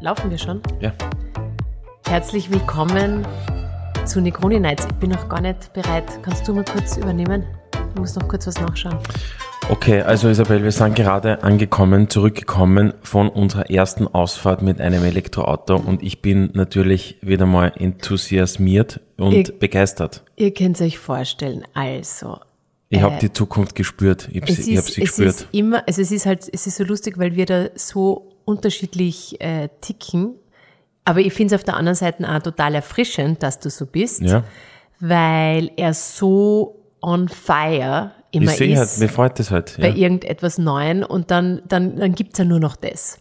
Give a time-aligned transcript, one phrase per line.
[0.00, 0.60] Laufen wir schon?
[0.80, 0.92] Ja.
[2.06, 3.26] Herzlich willkommen
[4.06, 4.86] zu Negroni Nights.
[4.86, 6.04] Ich bin noch gar nicht bereit.
[6.22, 7.44] Kannst du mal kurz übernehmen?
[7.94, 8.98] Ich muss noch kurz was nachschauen.
[9.68, 15.76] Okay, also Isabel, wir sind gerade angekommen, zurückgekommen von unserer ersten Ausfahrt mit einem Elektroauto
[15.76, 20.24] und ich bin natürlich wieder mal enthusiasmiert und Ich- begeistert.
[20.34, 22.38] Ihr könnt euch vorstellen, also.
[22.90, 24.28] Ich äh, habe die Zukunft gespürt.
[24.32, 25.28] Ich habe sie, ich hab sie es gespürt.
[25.28, 29.40] ist immer, also es ist halt, es ist so lustig, weil wir da so unterschiedlich
[29.40, 30.34] äh, ticken.
[31.04, 34.20] Aber ich finde es auf der anderen Seite auch total erfrischend, dass du so bist,
[34.20, 34.44] ja.
[34.98, 39.76] weil er so on fire Ich immer sehe halt, ist mir freut das halt.
[39.80, 39.94] bei Ja.
[39.94, 43.18] irgendetwas Neuem und dann, dann, dann gibt's ja nur noch das.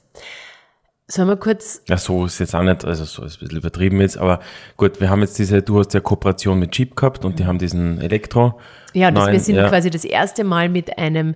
[1.11, 3.99] Sollen wir kurz, ja, so ist jetzt auch nicht, also so ist ein bisschen übertrieben
[3.99, 4.41] jetzt, aber
[4.77, 7.57] gut, wir haben jetzt diese, du hast ja Kooperation mit Jeep gehabt und die haben
[7.57, 8.59] diesen Elektro.
[8.93, 9.67] ja, das, wir neuen- sind ja.
[9.69, 11.33] quasi das erste Mal mit einem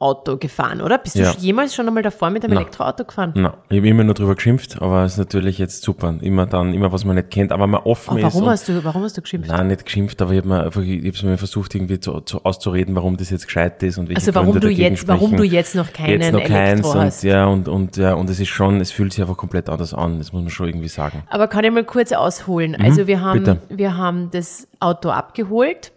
[0.00, 0.98] Elektroauto gefahren, oder?
[0.98, 1.32] Bist Ja.
[1.32, 2.60] du jemals schon einmal davor mit einem Na.
[2.60, 3.32] Elektroauto gefahren?
[3.36, 6.14] Na, ich habe immer nur drüber geschimpft, aber es ist natürlich jetzt super.
[6.20, 8.22] Immer dann, immer was man nicht kennt, aber man offen Oh, ist.
[8.24, 9.50] warum hast du, warum hast du geschimpft?
[9.50, 12.42] Nein, nicht geschimpft, aber ich habe mir einfach, ich habe mir versucht, irgendwie zu, zu,
[12.44, 15.36] auszureden, warum das jetzt gescheit ist und welche Also warum Gründe du jetzt, warum sprechen.
[15.36, 17.22] du jetzt noch keinen jetzt noch keins Elektro und hast.
[17.22, 20.18] ja und und ja und es ist schon, es fühlt sich einfach komplett anders an.
[20.18, 21.22] Das muss man schon irgendwie sagen.
[21.28, 22.74] Aber kann ich mal kurz ausholen?
[22.80, 23.58] Also wir haben, Mhm, bitte.
[23.68, 25.92] wir haben das Auto abgeholt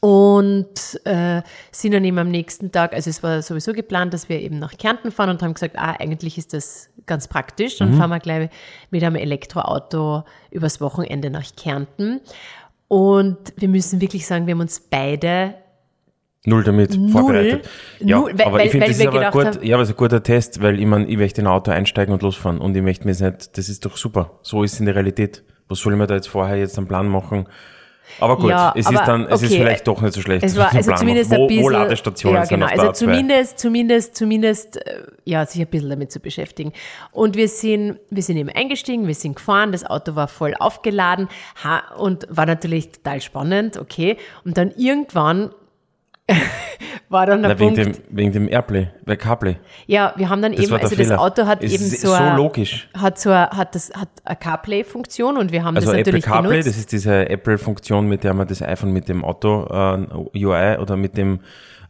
[0.00, 4.40] und äh, sind dann eben am nächsten Tag, also es war sowieso geplant, dass wir
[4.40, 7.74] eben nach Kärnten fahren und haben gesagt, ah, eigentlich ist das ganz praktisch.
[7.80, 7.84] Mhm.
[7.84, 8.50] Dann fahren wir gleich
[8.90, 12.20] mit einem Elektroauto übers Wochenende nach Kärnten.
[12.88, 15.54] Und wir müssen wirklich sagen, wir haben uns beide
[16.44, 17.10] Null damit Null.
[17.10, 17.68] vorbereitet.
[18.00, 19.96] Ja, Null, weil- aber ich finde, das ist aber gut, haben- ja, aber ist ein
[19.96, 22.82] guter Test, weil ich meine, ich möchte in ein Auto einsteigen und losfahren und ich
[22.82, 24.38] möchte mir jetzt nicht, das ist doch super.
[24.42, 25.42] So ist es in der Realität.
[25.68, 27.46] Was soll ich mir da jetzt vorher jetzt einen Plan machen?
[28.20, 29.60] Aber gut, Ja, es aber ist dann, es ist okay.
[29.60, 30.44] vielleicht doch nicht so schlecht.
[30.44, 31.64] Es war also zumindest ein bisschen.
[31.64, 32.66] Wo Ladestationen ja, genau.
[32.66, 32.92] Also A2.
[32.94, 36.72] zumindest, zumindest, zumindest, äh, ja, sich ein bisschen damit zu beschäftigen.
[37.12, 41.28] Und wir sind, wir sind eben eingestiegen, wir sind gefahren, das Auto war voll aufgeladen
[41.62, 44.16] ha, und war natürlich total spannend, okay.
[44.44, 45.50] Und dann irgendwann
[47.08, 49.56] war dann der Na, wegen, Punkt, dem, wegen dem Airplay, bei CarPlay.
[49.86, 51.20] ja, wir haben dann Das eben, also das Fehler.
[51.20, 52.88] Auto hat Es eben ist so, so ein- logisch.
[52.96, 56.24] hat so, ein- hat das, hat eine CarPlay-Funktion und wir haben Also das Apple natürlich
[56.26, 56.68] CarPlay, genutzt.
[56.68, 60.96] das ist diese Apple-Funktion, mit der man das iPhone mit dem Auto äh, UI oder
[60.96, 61.40] mit dem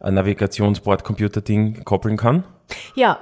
[0.01, 2.43] äh, Navigationsbordcomputer-Ding koppeln kann.
[2.95, 3.19] ja,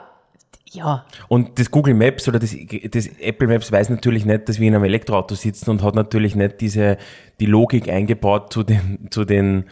[0.70, 2.54] ja, Und das Google Maps oder das,
[2.92, 6.36] das Apple Maps weiß natürlich nicht, dass wir in einem Elektroauto sitzen und hat natürlich
[6.36, 6.98] nicht diese,
[7.40, 9.64] die Logik eingebaut zu den, zu den,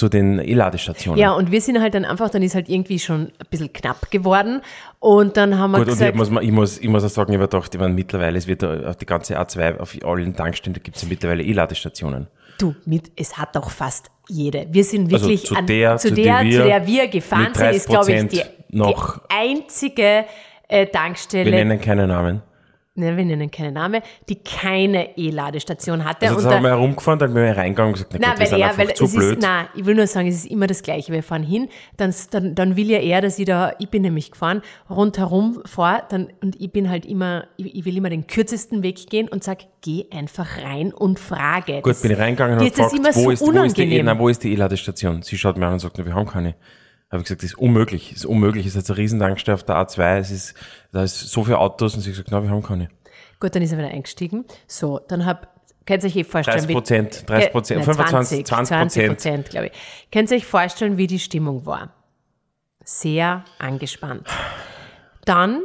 [0.00, 1.20] zu den E-Ladestationen.
[1.20, 4.10] Ja, und wir sind halt dann einfach, dann ist halt irgendwie schon ein bisschen knapp
[4.10, 4.62] geworden.
[4.98, 7.32] Und dann haben wir Gut, und ich gesagt, muss, ich muss, ich muss auch sagen,
[7.32, 10.34] ich habe gedacht, ich meine, mittlerweile, es wird da auf die ganze A2, auf allen
[10.34, 12.28] Tankstellen, gibt es ja mittlerweile E-Ladestationen.
[12.58, 14.66] du, mit, es hat auch fast jede.
[14.70, 17.52] Wir sind Also wirklich zu an, der, zu zu der, wir zu der wir gefahren
[17.54, 18.42] sind, ist, glaube ich, 30% die,
[18.78, 20.02] noch- die einzige
[20.68, 22.42] äh, Wir Tankstelle, nennen keine Namen.
[22.96, 26.26] Ne, wir nennen keinen Namen, die keine E-Ladestation hatte.
[26.26, 28.38] Also und das da- haben wir herumgefahren, dann bin ich reingegangen und gesagt, na Nein,
[28.38, 29.32] wir weil er, weil zu es blöd.
[29.38, 31.12] ist, nein, ich will nur sagen, es ist immer das Gleiche.
[31.12, 34.30] Wir fahren hin, dann, dann, dann will ja er, dass ich da, ich bin nämlich
[34.32, 38.82] gefahren, rundherum fahre, dann, und ich bin halt immer, ich, ich will immer den kürzesten
[38.82, 41.80] Weg gehen und sag, geh einfach rein und frage.
[41.82, 44.18] Gut, bin ich reingegangen und habe das gefragt, wo, so ist, wo, ist die, E-
[44.18, 45.22] wo ist die E-Ladestation?
[45.22, 46.54] Sie schaut mir an und sagt, wir haben keine.
[47.10, 49.64] Habe ich gesagt, das ist unmöglich, das ist unmöglich, es ist jetzt eine Riesentankstelle auf
[49.64, 50.54] der A2, es ist,
[50.92, 52.88] da ist so viele Autos und sie hat gesagt, nein, wir haben keine.
[53.40, 54.44] Gut, dann ist er wieder eingestiegen.
[54.68, 55.48] So, dann hab,
[55.86, 59.08] könnt ihr euch eh vorstellen, 30 Prozent, 30 Prozent, 25, 20 Prozent.
[59.08, 59.72] Prozent, glaube ich.
[60.12, 61.92] Könnt ihr euch vorstellen, wie die Stimmung war?
[62.84, 64.28] Sehr angespannt.
[65.24, 65.62] Dann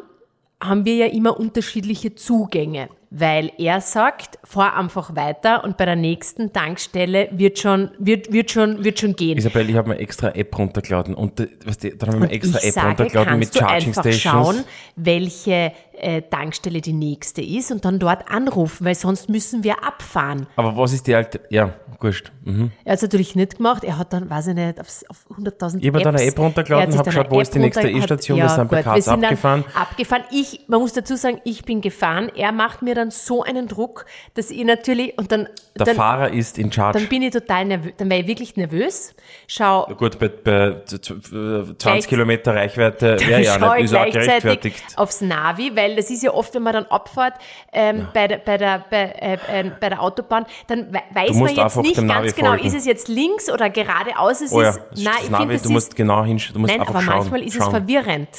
[0.60, 5.96] haben wir ja immer unterschiedliche Zugänge, weil er sagt, fahr einfach weiter und bei der
[5.96, 9.38] nächsten Tankstelle wird schon, wird, wird schon, wird schon gehen.
[9.38, 12.60] Isabel, ich habe mir extra App runtergeladen und äh, weißt du, dann haben wir extra
[12.60, 14.22] App sage, runtergeladen mit kannst du Charging einfach Stations.
[14.22, 14.64] schauen,
[14.98, 20.48] welche äh, Tankstelle die nächste ist und dann dort anrufen, weil sonst müssen wir abfahren.
[20.56, 22.32] Aber was ist die alte, ja, wurscht.
[22.44, 22.72] Mhm.
[22.84, 23.84] Er hat es natürlich nicht gemacht.
[23.84, 26.82] Er hat dann, weiß ich nicht, aufs- auf 100.000 Ich habe dann eine App runtergeladen,
[26.82, 28.84] Er hat sich hab dann geschaut, wo ist die nächste E-Station, wir sind bei gut,
[28.86, 29.64] Kars wir sind abgefahren.
[29.74, 30.24] Abgefahren.
[30.32, 32.32] Ich, man muss dazu sagen, ich bin gefahren.
[32.36, 34.06] Er macht mir dann so einen Druck,
[34.36, 37.00] dass ich natürlich, und dann, Der dann, Fahrer ist in charge.
[37.00, 39.16] dann bin ich total nervös, dann war ich wirklich nervös.
[39.48, 43.86] Schau, Gut, bei, bei z- z- äh, 20 Gleich- Kilometer Reichweite wäre ja nicht, ich
[43.86, 44.84] ist auch gerechtfertigt.
[44.98, 47.34] aufs Navi, weil das ist ja oft, wenn man dann abfährt
[47.72, 51.56] ähm, bei, der, bei, der, bei, äh, äh, bei der Autobahn, dann we- weiß man
[51.56, 52.66] jetzt nicht ganz Navi genau, folgen.
[52.66, 54.42] ist es jetzt links oder geradeaus?
[54.42, 56.54] Es Oh ja, ist, das nein, ich Navi, finde, das du musst ist, genau hinschauen,
[56.54, 57.18] du musst nein, einfach aber schauen.
[57.18, 57.72] manchmal ist es schauen.
[57.72, 58.30] verwirrend.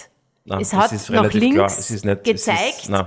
[0.45, 1.79] Nein, es hat ist nach links.
[1.79, 2.59] Es ist nicht, gezeigt.
[2.85, 3.05] Es ist.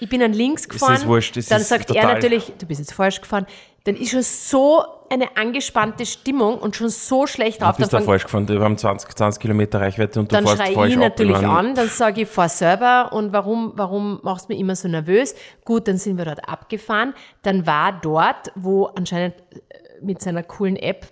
[0.00, 1.06] Ich bin dann links gefahren.
[1.06, 3.46] wurscht, es dann sagt er natürlich, du bist jetzt falsch gefahren.
[3.84, 7.76] Dann ist er so eine angespannte Stimmung und schon so schlecht Du drauf.
[7.76, 8.48] bist da falsch gefahren.
[8.48, 11.66] Wir haben 20, 20 Kilometer Reichweite und du dann fährst schreie falsch ich natürlich abgefahren.
[11.68, 15.34] an, dann sage ich, fahr selber und warum, warum machst du mich immer so nervös?
[15.64, 17.14] Gut, dann sind wir dort abgefahren.
[17.42, 19.56] Dann war dort, wo anscheinend äh,
[20.02, 21.06] mit seiner coolen App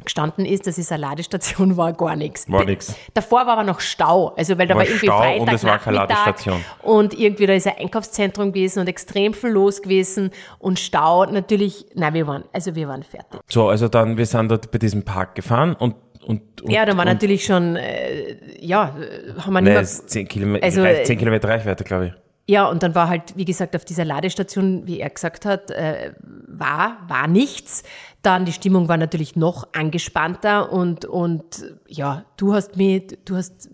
[0.00, 2.50] gestanden ist, das ist eine Ladestation, war gar nichts.
[2.50, 2.94] War nix.
[3.14, 5.64] Davor war aber noch Stau, also weil da War war irgendwie Stau Freitag, und es
[5.64, 6.64] war keine Ladestation.
[6.82, 11.86] und irgendwie da ist ein Einkaufszentrum gewesen und extrem viel los gewesen und Stau natürlich,
[11.94, 13.40] nein, wir waren, also wir waren fertig.
[13.48, 15.94] So, also dann, wir sind dort bei diesem Park gefahren und,
[16.26, 18.94] und, und Ja, da war natürlich schon, äh, ja,
[19.38, 22.12] haben wir nicht es ist 10 Kilometer, Also, 10 Kilometer Reichweite, glaube ich.
[22.50, 26.12] Ja, und dann war halt, wie gesagt, auf dieser Ladestation, wie er gesagt hat, äh,
[26.60, 27.82] war, war nichts.
[28.22, 33.70] Dann die Stimmung war natürlich noch angespannter und, und ja, du hast mich, du hast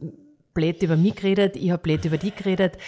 [0.55, 2.79] blöd über mich geredet, ich habe blöd über dich geredet.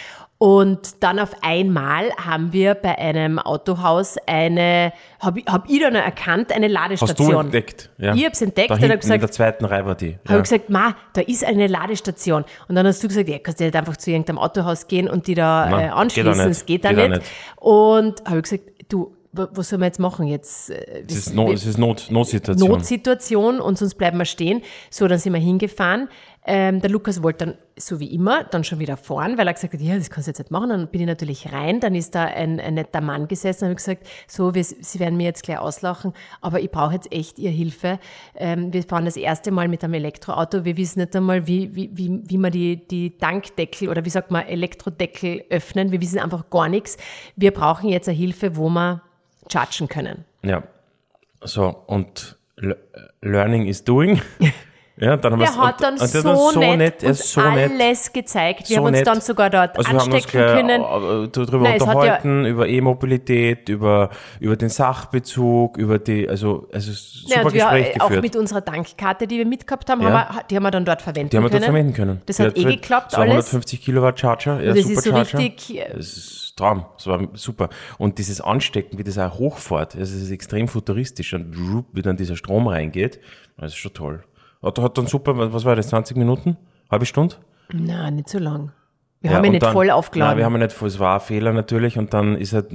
[0.41, 6.53] Und dann auf einmal haben wir bei einem Autohaus eine, habe hab ich dann erkannt,
[6.53, 7.27] eine Ladestation.
[7.27, 7.89] Hast du entdeckt?
[7.97, 8.15] Ja.
[8.15, 10.17] Ich hab's entdeckt da und hab gesagt, in der zweiten Reihe war die.
[10.27, 12.45] habe ich gesagt, ma, da ist eine Ladestation.
[12.69, 15.27] Und dann hast du gesagt, ja, kannst du nicht einfach zu irgendeinem Autohaus gehen und
[15.27, 16.31] die da Nein, äh, geht anschließen.
[16.31, 16.47] nicht.
[16.51, 17.19] Es geht da Geht auch nicht.
[17.19, 17.31] nicht.
[17.57, 20.25] Und habe ich gesagt, du, was sollen wir jetzt machen?
[20.25, 22.69] Jetzt äh, Es ist, no, es ist Not, Notsituation.
[22.69, 24.61] Notsituation und sonst bleiben wir stehen.
[24.89, 26.09] So, dann sind wir hingefahren.
[26.45, 29.73] Ähm, der Lukas wollte dann, so wie immer, dann schon wieder fahren, weil er gesagt
[29.73, 30.69] hat, ja, das kannst du jetzt nicht machen.
[30.69, 31.79] Dann bin ich natürlich rein.
[31.79, 35.15] Dann ist da ein, ein netter Mann gesessen und habe gesagt, so, wir, Sie werden
[35.15, 37.99] mir jetzt gleich auslachen, aber ich brauche jetzt echt Ihre Hilfe.
[38.35, 40.65] Ähm, wir fahren das erste Mal mit einem Elektroauto.
[40.65, 44.31] Wir wissen nicht einmal, wie, wie, wie, wie man die, die Tankdeckel oder wie sagt
[44.31, 45.91] man, Elektrodeckel öffnen.
[45.91, 46.97] Wir wissen einfach gar nichts.
[47.35, 49.03] Wir brauchen jetzt eine Hilfe, wo wir
[49.51, 50.25] chargen können.
[50.43, 50.63] Ja.
[51.41, 52.77] So, und le-
[53.21, 54.21] Learning is doing.
[55.01, 57.41] Ja, dann haben Der hat und- dann und so, hat nett, nett, uns ist so
[57.41, 57.71] nett.
[57.71, 58.67] alles gezeigt.
[58.69, 59.07] Wir So haben uns nett.
[59.07, 60.81] dann sogar dort Also wir haben uns anstecken können.
[60.81, 64.09] äh, darüber Nein, hat ja- unterhalten, über E-Mobilität, über,
[64.41, 68.23] über den Sachbezug, über die, also, also super Ja, und wir, Gespräch äh, auch geführt.
[68.23, 70.09] mit unserer Tankkarte, die wir mitgehabt haben, Ja.
[70.27, 71.61] haben wir, die haben wir dann dort verwenden die haben wir können.
[71.61, 72.21] dort verwenden können.
[72.25, 73.29] Das Die hat eh geklappt, so alles.
[73.31, 75.37] 150 Kilowatt Charger, ja, das ist so Supercharger.
[75.39, 77.69] richtig, äh, Das ist Traum, das war super.
[77.97, 82.17] Und dieses Anstecken, wie das auch hochfährt, also es ist extrem futuristisch und wie dann
[82.17, 83.21] dieser Strom reingeht,
[83.57, 84.23] das ist schon toll.
[84.61, 86.57] Hat, hat dann super, was war das, 20 Minuten?
[86.91, 87.35] Halbe Stunde?
[87.71, 88.71] Nein, nicht so lang.
[89.21, 90.37] Wir Ja, haben ihn nicht dann- voll Nein, aufgeladen.
[90.37, 92.67] wir haben ihn nicht voll, es war ein Fehler natürlich und dann ist halt,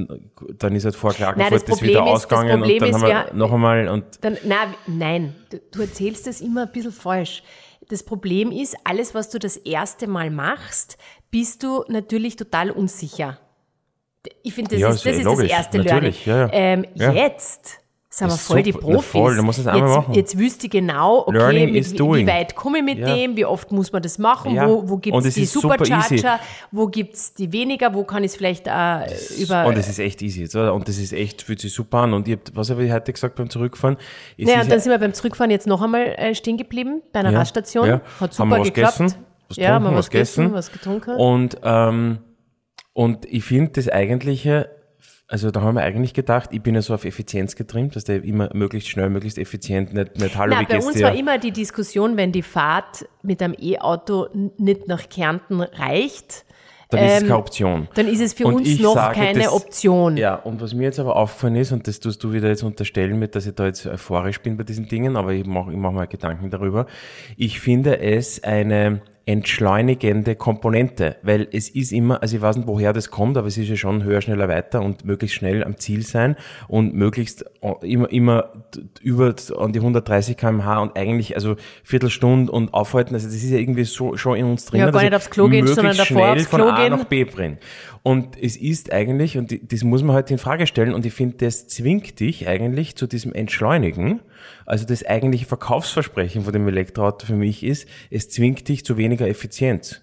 [0.58, 2.88] dann ist halt vor Nein, Klagenfurt das das, wieder ist- das ausgegangen Problem und dann
[2.90, 6.62] ist, haben wir wir- noch einmal und Dann, nein, nein, du, du erzählst das immer
[6.66, 7.42] ein bisschen falsch.
[7.88, 10.98] Das Problem ist, alles, was du das erste Mal machst,
[11.30, 13.38] bist du natürlich total unsicher.
[14.42, 16.50] Ich finde, das, Ja, ist, ist das eh ist das erste Natürlich, Learning.
[16.52, 16.72] ja, ja.
[16.72, 17.12] Ähm, Ja.
[17.12, 17.80] Jetzt
[18.16, 18.86] sind wir voll die super.
[18.88, 19.10] Na Profis.
[19.10, 20.14] voll, du musst es einmal jetzt, machen.
[20.14, 23.14] jetzt wüsste ich genau, okay, Learning mit, is wie, weit komme ich mit Ja.
[23.14, 24.68] dem, wie oft muss man das machen, Ja.
[24.68, 25.76] wo, wo gibt es die ist super.
[25.78, 26.38] Supercharger,
[26.70, 29.06] wo gibt es die weniger, wo kann ich es vielleicht äh,
[29.42, 29.66] über...
[29.66, 30.72] Und es ist echt easy jetzt, oder?
[30.74, 32.14] Und das ist echt, fühlt sich super an.
[32.14, 33.96] Und ich hab, was habe ich heute gesagt beim Zurückfahren?
[34.38, 37.20] Es Naja, und dann sind wir beim Zurückfahren jetzt noch einmal äh, stehen geblieben bei
[37.20, 37.88] einer Ja, Raststation.
[37.88, 38.00] ja.
[38.20, 38.98] Hat Haben super wir was geklappt.
[38.98, 40.52] gegessen, was ja, haben wir was gegessen.
[40.54, 41.10] was getrunken.
[41.16, 42.18] Und, ähm,
[42.92, 44.70] und ich finde das eigentliche,
[45.34, 48.22] also da haben wir eigentlich gedacht, ich bin ja so auf Effizienz getrimmt, dass der
[48.22, 51.06] immer möglichst schnell, möglichst effizient, nicht, nicht hallo, Na, wie bei uns dir?
[51.06, 54.28] war immer die Diskussion, wenn die Fahrt mit einem E-Auto
[54.58, 56.44] nicht nach Kärnten reicht,
[56.90, 57.88] dann ist es ähm, keine Option.
[57.96, 60.16] dann ist es für Und uns noch sage, keine das- Option.
[60.16, 63.18] Ja, und was mir jetzt aber aufgefallen ist, und das tust du wieder jetzt unterstellen
[63.18, 65.90] mit, dass ich da jetzt euphorisch bin bei diesen Dingen, aber ich mache ich mach
[65.90, 66.86] mal Gedanken darüber.
[67.36, 72.92] Ich finde es eine entschleunigende Komponente, weil es ist immer, also ich weiß nicht, woher
[72.92, 76.02] das kommt, aber es ist ja schon höher, schneller, weiter und möglichst schnell am Ziel
[76.02, 76.36] sein
[76.68, 78.52] und möglichst äh, immer, immer
[79.00, 83.58] über an die 130 kmh und eigentlich, also Viertelstunde und aufhalten, also das ist ja
[83.58, 84.80] irgendwie so, schon in uns drin.
[84.80, 86.90] Ja, gar nicht ich aufs Klo gehen, sondern davor schnell aufs von Klo A gehen.
[86.90, 87.58] nach B bringen.
[88.02, 91.38] Und es ist eigentlich, und das muss man halt in Frage stellen, und ich finde,
[91.38, 94.20] das zwingt dich eigentlich zu diesem Entschleunigen.
[94.66, 99.28] Also das eigentliche Verkaufsversprechen von dem Elektroauto für mich ist, es zwingt dich zu weniger
[99.28, 100.00] Effizienz.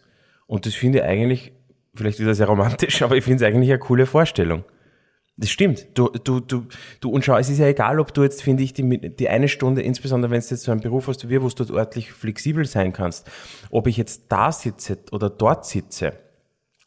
[0.48, 1.54] Und das finde ich eigentlich,
[1.96, 4.64] vielleicht wieder sehr romantisch, aber ich finde es eigentlich eine coole Vorstellung.
[5.38, 5.88] Das stimmt.
[5.96, 6.68] Du, du, du,
[7.00, 9.48] du, und schau, es ist ja egal, ob du jetzt, finde ich, die, die eine
[9.48, 12.12] Stunde, insbesondere wenn du jetzt so einen Beruf hast wie wir, wo du dort örtlich
[12.12, 13.30] flexibel sein kannst,
[13.72, 16.14] ob ich jetzt da sitze oder dort sitze,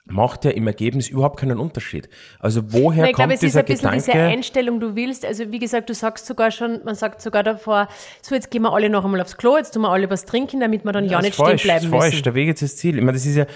[0.06, 2.08] macht ja im Ergebnis überhaupt keinen Unterschied.
[2.38, 4.04] Also woher ich kommt glaube, es ist dieser ein bisschen Gedanke?
[4.12, 7.88] diese Einstellung, du willst, also wie gesagt, du sagst sogar schon, man sagt sogar davor,
[8.20, 10.60] so jetzt gehen wir alle noch einmal aufs Klo, jetzt tun wir alle was trinken,
[10.60, 12.12] damit wir dann ja, Das nicht ist stehen falsch, bleiben das ist falsch.
[12.14, 12.22] müssen.
[12.24, 12.96] Der Weg ist das Ziel.
[12.98, 13.46] Ich meine, das ist ja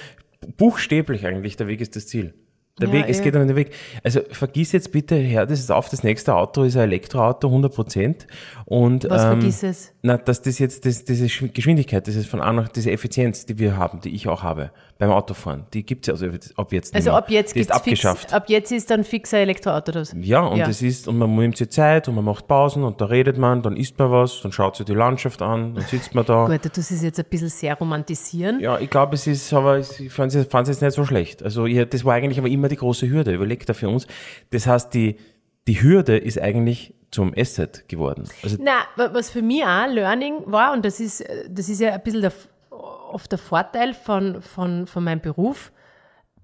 [0.57, 2.35] buchstäblich eigentlich, der Weg ist das Ziel.
[2.81, 3.23] Der Ja, Weg, es eh.
[3.25, 3.73] geht um den Weg.
[4.05, 7.75] Also vergiss jetzt bitte, hör das ist auf, das nächste Auto ist ein Elektroauto, 100
[7.75, 8.27] Prozent.
[8.65, 9.93] Und, Was ähm, vergiss es?
[10.03, 13.47] Na, dass das jetzt, das, diese Sch- Geschwindigkeit, das ist von A nach, diese Effizienz,
[13.47, 16.93] die wir haben, die ich auch habe beim Autofahren, die gibt's ja also ab jetzt
[16.93, 18.23] nicht Also ab jetzt die gibt's abgeschafft.
[18.23, 20.15] Fix, ab jetzt ist dann fixer Elektroauto das.
[20.21, 20.69] Ja, und Ja.
[20.69, 23.63] es ist, und man nimmt sich Zeit und man macht Pausen und da redet man,
[23.63, 26.47] dann isst man was, dann schaut sich die Landschaft an, dann sitzt man da.
[26.51, 28.59] Gut, du tust es jetzt ein bisschen sehr romantisieren.
[28.61, 31.43] Ja, ich glaube, es ist, aber es- ich fand es jetzt nicht so schlecht.
[31.43, 34.07] Also ich, das war eigentlich aber immer die große Hürde, überlegt da für uns.
[34.51, 35.17] Das heißt, die,
[35.67, 38.25] die Hürde ist eigentlich zum Asset geworden.
[38.43, 41.93] Also Na, wa- was für mich auch Learning war, und das ist, das ist ja
[41.95, 42.33] ein bisschen der,
[42.71, 45.73] oft der Vorteil von, von, von meinem Beruf,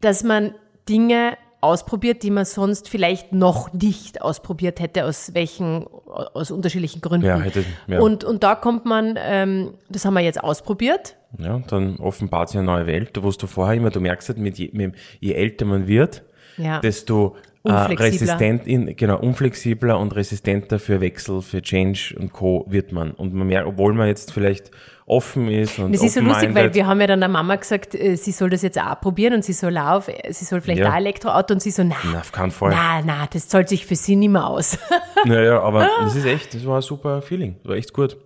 [0.00, 0.54] dass man
[0.88, 7.26] Dinge ausprobiert, die man sonst vielleicht noch nicht ausprobiert hätte, aus welchen, aus unterschiedlichen Gründen.
[7.26, 8.00] Ja, hätte- ja.
[8.00, 11.16] Und, und da kommt man, ähm, das haben wir jetzt ausprobiert.
[11.38, 14.58] Ja, dann offenbart sich eine neue Welt, wo du vorher immer, du merkst halt, mit
[14.58, 16.22] je, mit, je älter man wird,
[16.56, 16.80] Ja.
[16.80, 17.36] desto
[17.66, 18.04] äh, Unflexibler.
[18.06, 22.66] resistent, in, genau, unflexibler und resistenter für Wechsel, für Change und Co.
[22.68, 23.12] wird man.
[23.12, 24.70] Und man merkt, obwohl man jetzt vielleicht
[25.06, 27.94] offen ist und Das ist so lustig, weil wir haben ja dann der Mama gesagt,
[27.94, 30.88] äh, sie soll das jetzt auch probieren und sie soll auf, sie soll vielleicht Ja.
[30.88, 32.70] auch ein Elektroauto und sie so, na, Na, auf keinen Fall.
[32.70, 34.78] na, na, das zahlt sich für sie nicht mehr aus.
[35.24, 37.56] Naja, aber das ist echt, das war ein super Feeling.
[37.62, 38.16] Das war echt gut.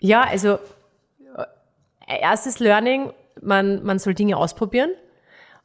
[0.00, 0.58] Ja, also
[2.08, 4.90] erstes Learning, man, man soll Dinge ausprobieren.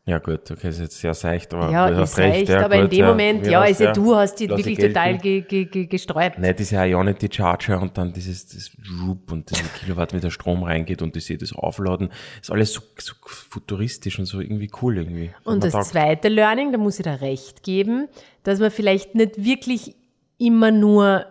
[0.06, 2.36] Ja, gut, okay, ist jetzt sehr seicht, aber Ja, du hast recht.
[2.36, 4.88] recht, ja, aber in gut, dem Moment, ja, also du hast die lass ich wirklich
[4.90, 6.40] total ge, ge, ge, gesträubt.
[6.40, 8.72] Nein, diese Ionity Charger und dann dieses das
[9.02, 12.10] Roop und diese Kilowatt mit der Strom reingeht und ich sehe das aufladen.
[12.42, 15.32] Ist alles so, so futuristisch und so irgendwie cool irgendwie.
[15.46, 15.86] Und das taugt.
[15.86, 18.10] zweite Learning, da muss ich da recht geben,
[18.44, 19.96] dass man vielleicht nicht wirklich
[20.38, 21.28] immer nur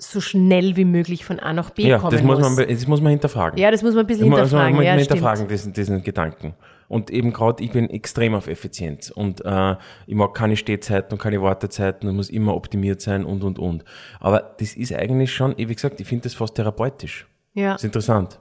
[0.00, 3.00] so schnell wie möglich von A nach B Ja, kommen das muss, man, das muss
[3.00, 3.58] man hinterfragen.
[3.58, 4.74] Ja, das muss man ein bisschen Das muss man- hinterfragen.
[4.76, 6.54] muss man ja, hinterfragen, diesen, diesen Gedanken.
[6.88, 9.76] Und eben gerade, ich bin extrem auf Effizienz und äh,
[10.06, 13.84] ich mag keine Stehzeiten und keine Wartezeiten und muss immer optimiert sein und und und.
[14.18, 17.28] Aber das ist eigentlich schon, wie gesagt, ich finde das fast therapeutisch.
[17.54, 17.72] Ja.
[17.74, 18.40] Das ist interessant.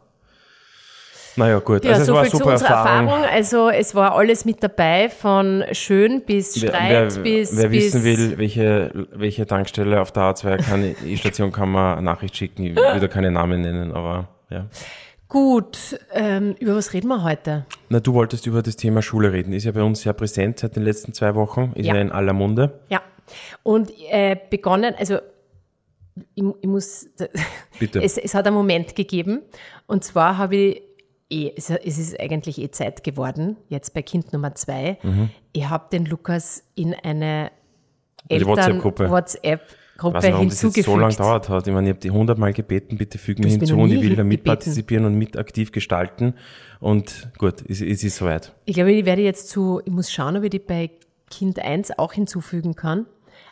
[1.39, 1.83] Naja, gut.
[1.85, 3.07] Ja, also es so war viel eine zu super unserer Erfahrung.
[3.07, 3.25] Erfahrung.
[3.33, 7.85] Also es war alles mit dabei, von schön bis Wer, Streit wer, bis wer bis
[7.93, 12.63] wissen will, welche, welche Tankstelle auf der A2 kann, die Station kann man Nachricht schicken.
[12.63, 14.67] Ich würde keine Namen nennen, aber ja.
[15.27, 17.65] Gut, ähm, über was reden wir heute?
[17.89, 19.53] Na, du wolltest über das Thema Schule reden.
[19.53, 21.71] Ist ja bei uns sehr präsent seit den letzten zwei Wochen.
[21.75, 22.01] Ist ja, Ja.
[22.01, 22.79] in aller Munde.
[22.89, 23.01] Ja,
[23.61, 25.19] und äh, begonnen, also
[26.33, 27.07] ich, ich muss,
[27.79, 28.01] Bitte.
[28.01, 29.41] Es, es hat einen Moment gegeben
[29.85, 30.81] und zwar habe ich,
[31.29, 35.29] eh, es, ist eigentlich eh Zeit geworden, jetzt bei Kind Nummer zwei, Mhm.
[35.53, 37.51] ich habe den Lukas in eine
[38.29, 39.05] WhatsApp-Gruppe.
[39.05, 39.59] Ich weiß nicht,
[39.97, 40.85] warum das hinzugefügt.
[40.85, 41.67] so lange dauert hat.
[41.67, 43.91] Ich meine, ich habe die hundertmal gebeten, bitte füg mich Du hast mich hinzu und
[43.91, 46.35] ich will da mitpartizipieren und mit aktiv gestalten.
[46.79, 48.53] Und gut, es, es ist soweit.
[48.65, 50.89] Ich glaube, ich werde jetzt zu, ich muss schauen, ob ich die bei
[51.29, 53.05] Kind 1 auch hinzufügen kann.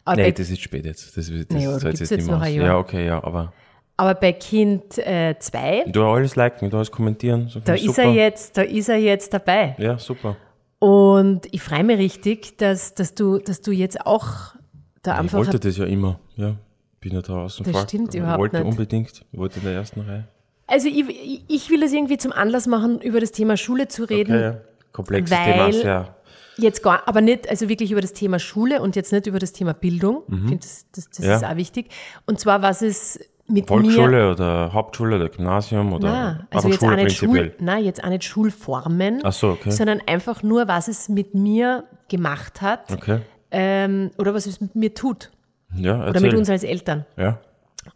[0.05, 1.17] Aber, Nee, bei, das ist spät jetzt.
[1.17, 2.49] Das, das Nee, gibt's jetzt jetzt nicht mehr?
[2.49, 3.51] Ja, okay, ja, aber
[3.97, 7.49] aber bei Kind 2, du alles liken, du alles kommentieren.
[7.49, 7.89] So, da super.
[7.91, 9.75] ist er jetzt, da ist er jetzt dabei.
[9.79, 10.35] Ja, super.
[10.79, 14.53] Und ich freue mich richtig, dass, dass, du, dass du jetzt auch
[15.01, 15.37] da Ich einfach.
[15.39, 16.19] wollte das ja immer.
[16.35, 16.55] Ja,
[16.99, 17.81] bin ja da außen Das vor.
[17.83, 18.67] stimmt ich überhaupt wollte nicht.
[18.67, 19.25] unbedingt.
[19.31, 20.27] Ich wollte in der ersten Reihe.
[20.67, 24.03] also ich, ich- ich will das irgendwie zum Anlass machen, über das Thema Schule zu
[24.03, 24.33] reden.
[24.35, 24.57] Okay, ja.
[24.91, 26.15] Komplexes Thema, sehr.
[26.59, 29.53] Jetzt gar, aber nicht, also wirklich über das Thema Schule und jetzt nicht über das
[29.53, 30.23] Thema Bildung.
[30.27, 31.25] Ich finde, das, das, das Mhm.
[31.25, 31.35] Ja.
[31.37, 31.87] ist auch wichtig.
[32.25, 33.67] Und zwar, was es mit mir.
[33.67, 37.45] Volksschule oder Hauptschule oder Gymnasium oder Na, also aber jetzt auch, Schule nicht prinzipiell.
[37.51, 39.71] Schul, nein, jetzt auch nicht Schulformen, so, okay.
[39.71, 43.19] sondern einfach nur, was es mit mir gemacht hat Okay.
[43.51, 45.31] ähm, oder was es mit mir tut
[45.73, 47.05] Ja, oder mit uns als Eltern.
[47.17, 47.39] ja.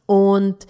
[0.06, 0.68] Und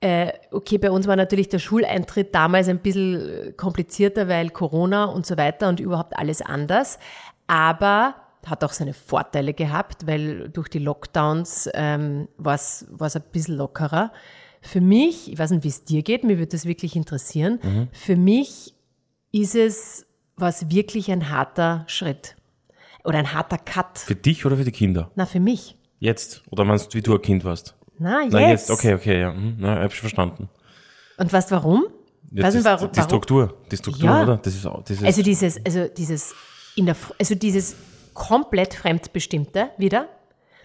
[0.00, 5.24] äh, okay, bei uns war natürlich der Schuleintritt damals ein bisschen komplizierter, weil Corona und
[5.24, 6.98] so weiter und überhaupt alles anders.
[7.46, 8.14] Aber
[8.48, 14.12] hat auch seine Vorteile gehabt, weil durch die Lockdowns ähm, war es ein bisschen lockerer.
[14.62, 17.88] Für mich, ich weiß nicht, wie es dir geht, mir würde das wirklich interessieren, Mhm.
[17.92, 18.74] für mich
[19.32, 22.36] ist es was wirklich ein harter Schritt
[23.04, 23.98] oder ein harter Cut.
[23.98, 25.10] Für dich oder für die Kinder?
[25.14, 25.76] Na, für mich.
[25.98, 26.42] Jetzt?
[26.50, 27.74] Oder meinst du, wie du ein Kind warst?
[27.98, 28.32] Na, jetzt.
[28.32, 28.70] Na, jetzt.
[28.70, 29.32] Okay, okay, ja.
[29.32, 29.56] Mhm.
[29.58, 30.48] Na, hab ich verstanden.
[31.16, 31.86] Und weißt warum?
[32.32, 33.08] Ja, Weißt das, warum- die warum?
[33.08, 33.56] Struktur.
[33.70, 34.22] Die Struktur, Ja.
[34.24, 34.36] oder?
[34.38, 36.34] Das ist, das ist Also dieses, also dieses
[36.74, 37.76] in der, also dieses
[38.16, 40.08] komplett fremdbestimmte wieder.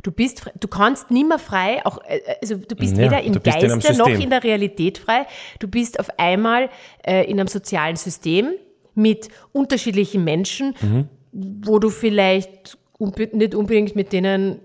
[0.04, 3.34] Du bist, du kannst nie mehr frei, auch, äh, also du bist Ja, weder im
[3.34, 5.28] bist in Geiste noch in der Realität frei.
[5.60, 6.70] Du bist auf einmal
[7.06, 8.54] äh, in einem sozialen System
[8.96, 11.08] mit unterschiedlichen Menschen, Mhm.
[11.32, 14.60] wo du vielleicht unbe nicht unbedingt mit denen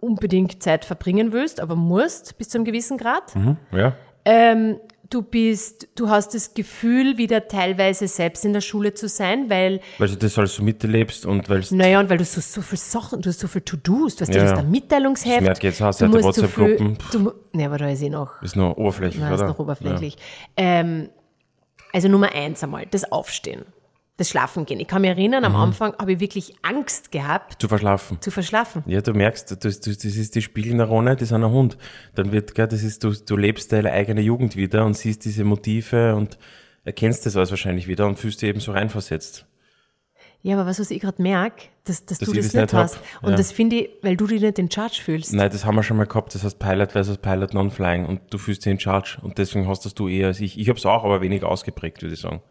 [0.00, 3.32] unbedingt Zeit verbringen willst, aber musst bis zu einem gewissen Grad.
[3.72, 3.94] ja.
[4.24, 4.78] Ähm,
[5.12, 9.80] du bist, du hast das Gefühl, wieder teilweise selbst in der Schule zu sein, weil,
[9.98, 12.78] Weil du das alles so miterlebst und weil naja, und weil du so, so viel
[12.78, 14.56] Sachen, du hast so viel To-Dos, du hast ja, Ja, das ja.
[14.56, 15.36] da Mitteilungsheft.
[15.36, 16.98] Das merke ich jetzt auch, du viel, WhatsApp-Gruppen.
[17.12, 19.48] du, mu- ne, aber da ist eh noch, ist nur oberflächlich, Nein, ist oder?
[19.50, 20.16] noch oberflächlich.
[20.56, 21.08] Ähm,
[21.92, 23.64] also Nummer eins einmal, das Aufstehen,
[24.18, 24.78] das Schlafen gehen.
[24.78, 25.46] Ich kann mich erinnern, Mhm.
[25.46, 27.60] am Anfang habe ich wirklich Angst gehabt.
[27.60, 28.20] Zu verschlafen.
[28.20, 28.82] zu verschlafen.
[28.86, 31.78] Ja, du merkst, das, das, das ist die Spiegelneurone, das ist ein Hund.
[32.14, 35.44] Dann wird, gell, das ist, du, du lebst deine eigene Jugend wieder und siehst diese
[35.44, 36.38] Motive und
[36.84, 39.46] erkennst das alles wahrscheinlich wieder und fühlst dich eben so reinversetzt.
[40.44, 42.74] Ja, aber was, was ich gerade merke, dass, dass, Dass du das, das nicht nicht
[42.74, 42.82] hab.
[42.82, 42.98] hast.
[43.22, 43.36] Und Ja.
[43.36, 45.32] das finde ich, weil du dich nicht in Charge fühlst.
[45.32, 48.38] Nein, das haben wir schon mal gehabt, das heißt Pilot versus Pilot Non-Flying und du
[48.38, 50.58] fühlst dich in Charge und deswegen hast das du eher als ich.
[50.58, 52.42] Ich habe es auch, aber weniger ausgeprägt, würde ich sagen.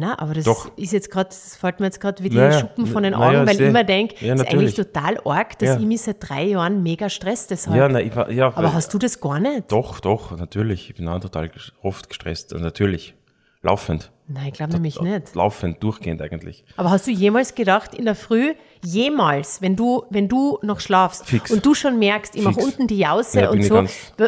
[0.00, 0.70] Na, aber das Doch.
[0.76, 3.18] ist jetzt gerade, das fällt mir jetzt gerade wie die Naja, Schuppen von den na
[3.18, 5.76] Augen, ja, weil ich immer denke, Ja, das ist eigentlich total arg, dass Ja.
[5.76, 7.76] ich mich seit drei Jahren mega stress deshalb.
[7.76, 8.46] Ja, nein, ich war, ja.
[8.46, 9.72] aber hast du das gar nicht?
[9.72, 10.88] Doch, doch, natürlich.
[10.90, 11.50] Ich bin auch total
[11.82, 13.16] oft gestresst, also natürlich.
[13.62, 14.12] Laufend.
[14.28, 15.34] Nein, ich glaube nämlich nicht.
[15.34, 16.64] Laufend, durchgehend eigentlich.
[16.76, 21.26] Aber hast du jemals gedacht, in der Früh, jemals, wenn du, wenn du noch schlafst
[21.26, 21.50] Fix.
[21.50, 23.84] und du schon merkst, ich mache unten die Jause Ja, und so,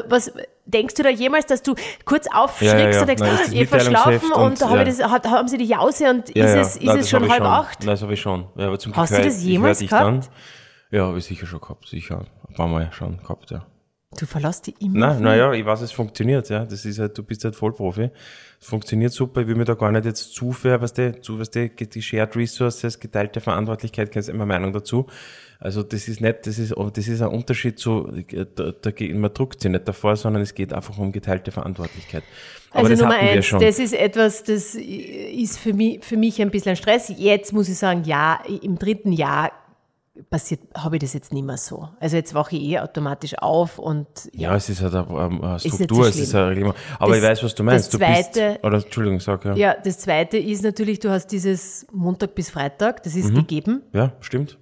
[0.08, 0.32] was,
[0.66, 3.44] denkst du da jemals, dass du kurz aufschrickst Ja, ja, und denkst, Nein, ist ah,
[3.44, 6.76] das ich verschlafen und, und, da habe das, haben sie die Jause und ist es,
[6.76, 7.80] ist Nein, es schon halb acht?
[7.80, 8.46] Nein, das habe ich schon.
[8.56, 9.92] Ja, aber zum Hast Glück du das jemals gehabt?
[9.92, 10.20] Dann.
[10.90, 12.24] Ja, habe ich sicher schon gehabt, sicher.
[12.48, 13.64] Ein paar Mal schon gehabt, ja.
[14.18, 15.14] Du verlässt die immer.
[15.14, 16.64] Nein, naja, ich weiß, es funktioniert, ja.
[16.64, 18.10] Das ist halt, du bist halt Vollprofi.
[18.60, 19.42] Es funktioniert super.
[19.42, 22.02] Ich will mir da gar nicht jetzt zu viel, was du, zu, was du, die
[22.02, 25.06] Shared Resources, geteilte Verantwortlichkeit, kennst immer Meinung dazu.
[25.60, 28.10] Also, das ist nicht, das ist, das ist ein Unterschied zu,
[28.56, 32.24] da, da, geht- man druckt sich nicht davor, sondern es geht einfach um geteilte Verantwortlichkeit.
[32.72, 33.60] Aber Also Nummer eins, schon.
[33.60, 37.12] das ist etwas, das ist für mich, für mich ein bisschen Stress.
[37.16, 39.52] Jetzt muss ich sagen, ja, im dritten Jahr
[40.28, 41.88] passiert, habe ich das jetzt nicht mehr so.
[42.00, 45.62] Also jetzt wache ich eh automatisch auf und Ja, es ist halt eine, eine nicht
[45.62, 46.74] so Struktur, es ist ein Reglement.
[46.98, 47.92] Aber Das- ich weiß, was du meinst.
[47.94, 49.54] das du bist, Zweite- oder, Entschuldigung, sag ja.
[49.54, 53.20] Ja, das zweite ist natürlich, du hast dieses Montag bis Freitag, das Mhm.
[53.22, 53.82] ist gegeben.
[53.92, 54.58] Ja, stimmt.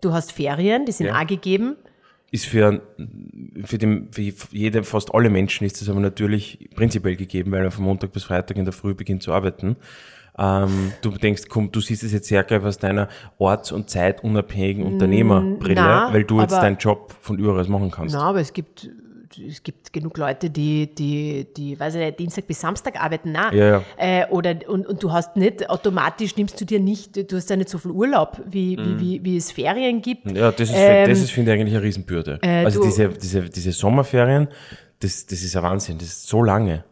[0.00, 1.20] Du hast Ferien, die sind Ja.
[1.20, 1.76] auch gegeben.
[2.32, 2.80] ist für,
[3.64, 4.22] für, den, für
[4.52, 8.22] jede, fast alle Menschen ist das aber natürlich prinzipiell gegeben, weil er von Montag bis
[8.22, 9.74] Freitag in der Früh beginnt zu arbeiten.
[10.38, 13.08] Ähm, du denkst, komm, du siehst es jetzt sehr geil aus deiner
[13.38, 18.14] orts- und zeitunabhängigen Unternehmerbrille, na, weil du jetzt aber- deinen Job von überall machen kannst.
[18.14, 18.88] Na, aber es gibt,
[19.48, 23.56] es gibt genug Leute, die, die, die, weiß ich nicht, Dienstag bis Samstag arbeiten, nein.
[23.56, 23.82] Ja, ja.
[23.96, 27.56] Äh, oder, und, und du hast nicht, automatisch nimmst du dir nicht, du hast ja
[27.56, 28.98] nicht so viel Urlaub, wie, Mhm.
[28.98, 30.30] wie, wie, wie es Ferien gibt.
[30.32, 32.38] Ja, das ist, Ähm, das ist, finde ich, eigentlich eine Riesenbürde.
[32.42, 34.48] äh, also du- diese, diese, diese Sommerferien,
[35.00, 35.98] das, das ist ein Wahnsinn.
[35.98, 36.84] Das ist so lange.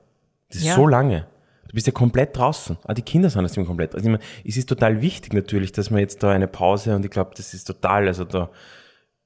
[0.49, 0.75] Das ist Ja.
[0.77, 1.27] so lange.
[1.69, 2.79] Du bist ja komplett draußen.
[2.85, 3.95] Ah, die Kinder sind das immer komplett.
[3.95, 7.05] Also ich meine, es ist total wichtig natürlich, dass man jetzt da eine Pause und
[7.05, 8.49] ich glaube, das ist total, also da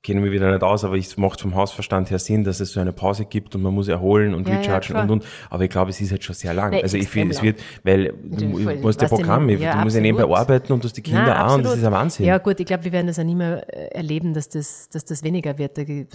[0.03, 2.73] kenne ich mich wieder nicht aus, aber es macht vom Hausverstand her Sinn, dass es
[2.73, 5.03] so eine Pause gibt und man muss erholen und Ja, ja, rechargen klar.
[5.05, 5.25] und und.
[5.49, 6.73] Aber ich glaube, es ist jetzt schon sehr lang.
[6.73, 8.77] Nein, also ich finde, es wird, weil Ja, du, voll.
[8.79, 10.03] musst ja Programm, ja, du musst ja absolut.
[10.03, 11.79] nebenbei arbeiten und du hast die Kinder Nein, auch und das absolut.
[11.79, 12.27] ist ein Wahnsinn.
[12.27, 15.05] Ja gut, ich glaube, wir werden das auch nie mehr äh, erleben, dass das, dass
[15.05, 15.79] das weniger wird.
[15.79, 16.13] Da gibt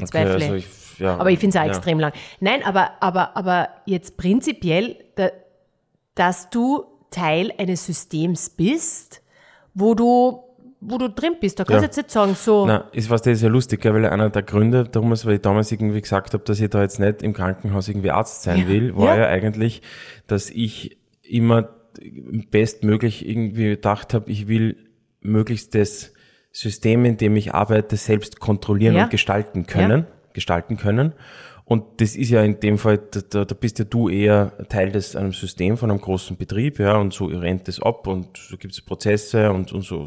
[0.00, 0.66] das Okay, also ich,
[0.98, 1.70] ja, Aber ich finde es auch ja.
[1.70, 2.12] extrem lang.
[2.40, 5.30] Nein, aber, aber, aber jetzt prinzipiell, da,
[6.14, 9.22] dass du Teil eines Systems bist,
[9.74, 10.42] wo du,
[10.80, 11.58] wo du drin bist.
[11.58, 11.86] Da kannst du Ja.
[11.86, 14.84] jetzt nicht sagen, so, Na, ist was das ist ja lustig, weil einer der Gründe,
[14.84, 18.10] damals, weil ich damals irgendwie gesagt habe, dass ich da jetzt nicht im Krankenhaus irgendwie
[18.10, 19.22] Arzt sein will, war Ja.
[19.22, 19.26] ja.
[19.28, 19.82] eigentlich,
[20.26, 21.68] dass ich immer
[22.50, 24.76] bestmöglich irgendwie gedacht habe, ich will
[25.20, 26.12] möglichst das
[26.52, 29.04] System, in dem ich arbeite, selbst kontrollieren Ja.
[29.04, 31.12] und gestalten können, gestalten können.
[31.64, 32.98] Und das ist ja in dem Fall,
[33.30, 36.96] da, da bist ja du eher Teil des einem System von einem großen Betrieb, ja,
[36.96, 40.06] und so rennt es ab und so gibt es Prozesse und, und so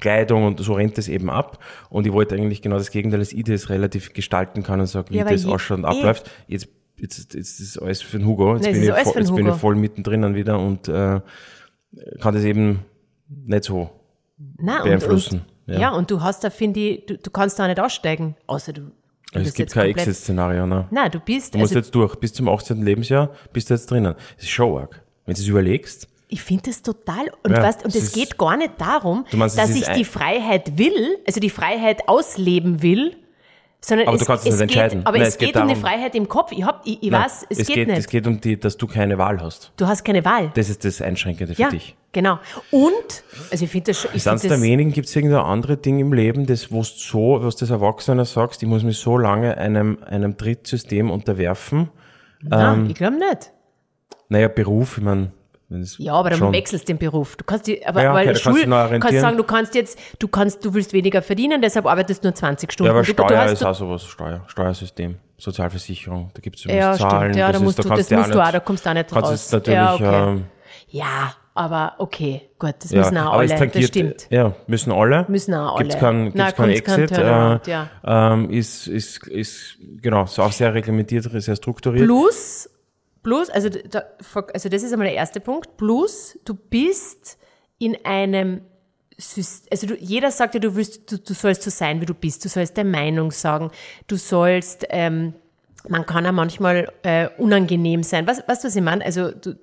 [0.00, 1.62] Kleidung und so rennt es eben ab.
[1.88, 5.10] Und ich wollte eigentlich genau das Gegenteil, dass ich das relativ gestalten kann und sage,
[5.12, 5.86] wie Ja, das ausschaut und eh.
[5.86, 6.28] abläuft.
[6.48, 6.66] Jetzt,
[6.98, 8.56] jetzt, jetzt ist alles für den Hugo.
[8.56, 9.54] Jetzt, Nein, es bin, ich alles voll, jetzt bin Hugo.
[9.54, 11.20] ich voll mittendrin wieder und äh,
[12.20, 12.80] kann das eben
[13.28, 13.88] nicht so
[14.58, 15.42] und, beeinflussen.
[15.42, 15.90] und, ja.
[15.90, 18.90] und du hast da, finde ich, du, du kannst da nicht aussteigen, außer du,
[19.32, 20.86] Also es gibt kein Exit-Szenario, ne?
[20.90, 22.16] Nein, du bist, Du musst also, jetzt durch.
[22.16, 22.82] Bis zum 18.
[22.82, 24.14] Lebensjahr bist du jetzt drinnen.
[24.36, 25.02] Das ist schon arg.
[25.26, 28.14] Wenn du es überlegst, Ich finde das total, und, Ja, weißt, und es es ist-
[28.14, 32.82] geht gar nicht darum, meinst, es dass ich die Freiheit will, also die Freiheit ausleben
[32.82, 33.16] will,
[33.80, 35.06] sondern Aber es, du kannst es es geht, entscheiden.
[35.06, 36.50] Aber Nein, es es geht geht, um die darum- Freiheit im Kopf.
[36.52, 37.98] Ich, hab, ich, ich Nein, weiß, es, geht, geht, nicht.
[37.98, 39.72] es geht um die, dass du keine Wahl hast.
[39.76, 40.50] du hast keine Wahl.
[40.54, 41.94] Das ist das Einschränkende für ja, dich.
[42.14, 42.38] Genau.
[42.70, 46.14] Und, also ich finde das schon, find der wenigen gibt es irgendein andere Ding im
[46.14, 49.98] Leben, das wo du so, was das Erwachsener sagst, ich muss mich so lange einem,
[50.06, 51.90] einem Drittsystem unterwerfen.
[52.40, 53.50] nein, ähm, ich glaube nicht.
[54.30, 55.32] Naja, Beruf, ich meine,
[55.98, 57.36] Ja, aber dann schon- wechselst den Beruf.
[57.36, 59.20] Du kannst die, aber, Ja, aber okay, da kannst du Schul, kannst orientieren.
[59.20, 62.72] sagen, du kannst jetzt, du kannst, du willst weniger verdienen, deshalb arbeitest du nur 20
[62.72, 62.86] Stunden.
[62.86, 66.92] Ja, aber du, Steuer du ist auch sowas, Steuer, Steuersystem, Sozialversicherung, da gibt es Ja,
[66.94, 67.20] Zahlen.
[67.32, 67.36] stimmt.
[67.36, 68.94] Ja, da das musst ist, du- kannst das musst du auch, da kommst du auch
[68.94, 69.30] nicht kannst raus.
[69.32, 70.30] Jetzt natürlich, Ja, okay.
[70.30, 70.44] ähm,
[70.88, 74.26] ja, aber okay, gut, das ja, müssen auch aber es alle, tangiert, das stimmt.
[74.30, 75.24] Ja, müssen alle.
[75.28, 75.84] Müssen auch alle.
[75.84, 77.14] gibt's keinen gibt's keinen Exit.
[77.14, 77.90] Turnaround, äh, ja.
[78.04, 82.06] ähm, ist, ist, ist, genau, ist auch sehr reglementiert, sehr strukturiert.
[82.06, 82.68] Plus,
[83.22, 84.02] plus, also, da,
[84.52, 87.38] also das ist einmal der erste Punkt, plus du bist
[87.78, 88.62] in einem
[89.70, 92.44] also du, jeder sagt ja, du, willst, du, du sollst so sein, wie du bist,
[92.44, 93.70] du sollst deine Meinung sagen,
[94.08, 95.34] du sollst, ähm,
[95.88, 98.26] man kann auch manchmal äh, unangenehm sein.
[98.26, 99.04] Was, weißt du, was ich meine?
[99.04, 99.54] Also du,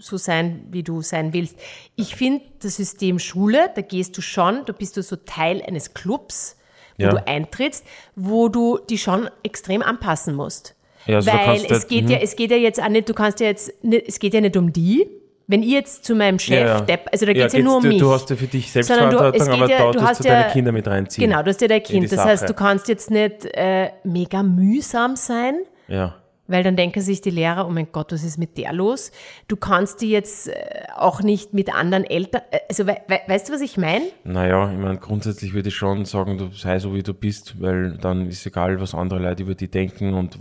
[0.00, 1.56] so sein, wie du sein willst.
[1.96, 5.94] Ich finde, das System Schule, da gehst du schon, da bist du so Teil eines
[5.94, 6.56] Clubs,
[6.98, 7.10] wo Ja.
[7.10, 7.84] du eintrittst,
[8.16, 10.74] wo du dich schon extrem anpassen musst.
[11.06, 13.46] Ja, also Weil es geht ja, es geht ja jetzt auch nicht, du kannst ja
[13.46, 13.72] jetzt,
[14.06, 15.06] es geht ja nicht um die.
[15.46, 16.80] Wenn ich jetzt zu meinem Chef, Ja, ja.
[16.82, 17.98] Depp, also da geht es ja, geht's- nur um mich.
[17.98, 20.70] Du hast ja für dich es geht aber ja- du hast du deine ja- Kinder
[20.70, 21.28] mit reinziehen.
[21.28, 22.12] Genau, du hast ja dein in die Kind.
[22.12, 22.52] Das heißt, Sache.
[22.52, 26.14] du kannst jetzt nicht äh, mega mühsam sein, Ja.
[26.50, 29.12] Weil dann denken sich die Lehrer, oh mein Gott, was ist mit der los?
[29.48, 30.54] Du kannst die jetzt äh,
[30.96, 34.04] auch nicht mit anderen Eltern, äh, also we we weißt du, was ich meine?
[34.24, 37.96] Naja, ich meine, grundsätzlich würde ich schon sagen, du sei so, wie du bist, weil
[37.98, 40.38] dann ist egal, was andere Leute über dich denken und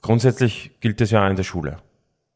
[0.00, 1.78] grundsätzlich gilt das ja auch in der Schule.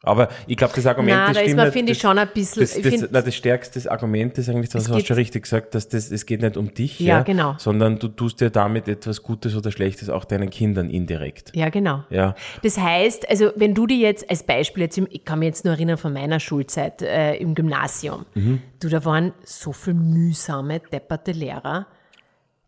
[0.04, 1.72] Aber ich glaube, das Argument, Na, das da ist stimmt man, nicht.
[1.72, 4.88] finde ich, das- schon ein bisschen, Das, das, nein, das stärkste Argument ist eigentlich, das
[4.88, 7.54] hast du schon richtig gesagt, dass das, es geht nicht um dich, Ja, genau.
[7.58, 11.52] sondern du tust dir damit etwas Gutes oder Schlechtes auch deinen Kindern indirekt.
[11.54, 12.04] ja, genau.
[12.10, 15.64] Ja, Das heißt, also wenn du dir jetzt als Beispiel, jetzt, ich kann mich jetzt
[15.64, 18.60] nur erinnern von meiner Schulzeit äh, im Gymnasium, Mhm.
[18.80, 21.86] du, da waren so viel mühsame, depperte Lehrer.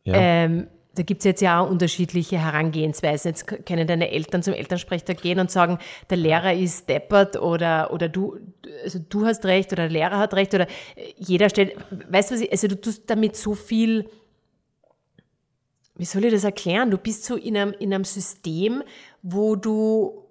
[0.04, 0.14] ja.
[0.14, 3.30] Ähm, da gibt es jetzt ja auch unterschiedliche Herangehensweisen.
[3.30, 5.78] Jetzt können deine Eltern zum Elternsprechtag gehen und sagen,
[6.10, 8.36] der Lehrer ist deppert oder, oder du,
[8.82, 11.76] also du hast recht oder der Lehrer hat recht oder äh, jeder stellt,
[12.10, 14.08] weißt du was ich, also du tust damit so viel,
[15.96, 16.90] wie soll ich das erklären?
[16.90, 18.82] Du bist so in einem, in einem System,
[19.22, 20.22] wo du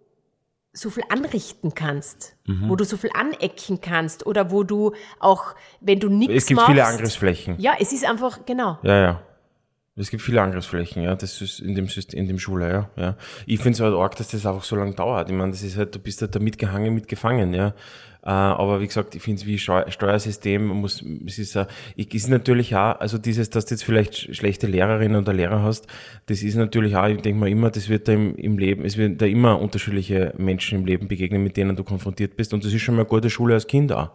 [0.73, 2.69] so viel anrichten kannst, Mhm.
[2.69, 6.57] wo du so viel anecken kannst oder wo du auch, wenn du nichts es gibt
[6.57, 6.69] machst.
[6.71, 7.55] viele Angriffsflächen.
[7.59, 8.77] Ja, es ist einfach, genau.
[8.83, 9.21] Ja, ja.
[9.97, 13.15] Es gibt viele Angriffsflächen, ja, das ist in dem System, in dem Schule, ja, ja.
[13.45, 15.29] Ich finde es halt arg, dass das einfach so lange dauert.
[15.29, 17.67] Ich meine, das ist halt, du bist halt da mitgehangen, mitgefangen, ja.
[18.21, 22.27] Äh, aber wie gesagt, ich finde es wie Steu Steuersystem, muss, es ist, äh, ist
[22.27, 25.87] natürlich auch, also dieses, dass du jetzt vielleicht sch- schlechte Lehrerinnen oder Lehrer hast,
[26.25, 28.97] das ist natürlich auch, ich denke mal immer, das wird da im, im Leben, es
[28.97, 32.53] wird da immer unterschiedliche Menschen im Leben begegnen, mit denen du konfrontiert bist.
[32.53, 34.11] Und das ist schon mal eine gute Schule als Kind auch.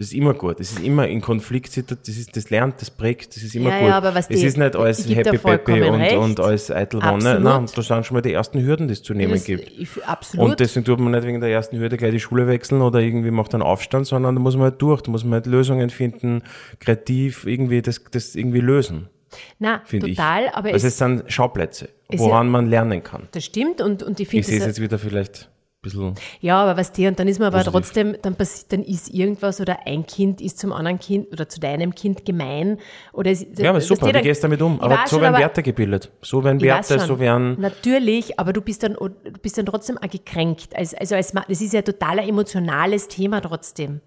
[0.00, 0.58] Das ist immer gut.
[0.58, 3.78] Das ist immer in Konfliktsituationen, das ist, das lernt, das prägt, das ist immer Ja,
[3.80, 3.88] gut.
[3.90, 6.16] ja, aber was es ist nicht alles ich Happy Peppy und, recht.
[6.16, 7.12] und alles Eitelwonne.
[7.12, 7.42] Absolut.
[7.42, 9.70] Nein, da sind schon mal die ersten Hürden, die es zu nehmen Das, gibt.
[9.76, 10.48] ich, absolut.
[10.52, 13.30] Und deswegen tut man nicht wegen der ersten Hürde gleich die Schule wechseln oder irgendwie
[13.30, 16.44] macht einen Aufstand, sondern da muss man halt durch, da muss man halt Lösungen finden,
[16.78, 19.10] kreativ irgendwie das, das irgendwie lösen,
[19.58, 20.16] Na, finde ich.
[20.16, 23.28] total, aber also es, es sind Schauplätze, woran man lernen kann.
[23.32, 25.49] das stimmt und, und ich Ich finde sehe es das, jetzt wieder vielleicht
[25.82, 27.72] bisschen, ja, aber was dir, und dann ist man aber Positiv.
[27.72, 31.58] trotzdem, dann passiert, dann ist irgendwas oder ein Kind ist zum anderen Kind oder zu
[31.60, 32.78] deinem Kind gemein
[33.12, 34.80] oder es, ja, aber super, dir wie dann- gehst du damit um?
[34.80, 36.10] Aber so schon, werden aber- Werte gebildet.
[36.22, 40.08] So werden Werte, so werden, Natürlich, aber du bist dann, du bist dann trotzdem auch
[40.10, 40.76] gekränkt.
[40.76, 44.00] Also, also als, das ist ja total ein emotionales Thema trotzdem.